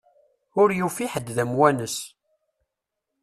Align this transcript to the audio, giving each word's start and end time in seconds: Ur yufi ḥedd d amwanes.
Ur 0.61 0.69
yufi 0.79 1.05
ḥedd 1.13 1.27
d 1.35 1.37
amwanes. 1.43 1.97